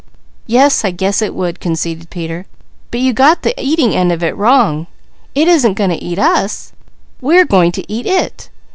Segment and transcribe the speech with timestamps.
[0.47, 2.47] "Yes I guess it would," conceded Peter.
[2.89, 4.87] "But you got the eating end of it wrong.
[5.35, 6.73] It isn't going to eat us,
[7.21, 8.49] we are going to eat it.